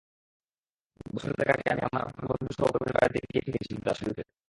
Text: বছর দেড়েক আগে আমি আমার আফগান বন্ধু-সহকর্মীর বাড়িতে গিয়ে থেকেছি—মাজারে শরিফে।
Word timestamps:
বছর 1.07 1.31
দেড়েক 1.31 1.49
আগে 1.55 1.71
আমি 1.73 1.81
আমার 1.87 2.01
আফগান 2.03 2.25
বন্ধু-সহকর্মীর 2.29 2.95
বাড়িতে 2.97 3.19
গিয়ে 3.23 3.43
থেকেছি—মাজারে 3.47 3.97
শরিফে। 3.99 4.23